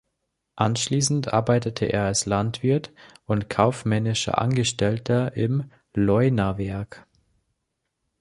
[0.55, 2.91] Anschließend arbeitete er als Landwirt
[3.27, 7.05] und kaufmännischer Angestellter im Leuna-Werk.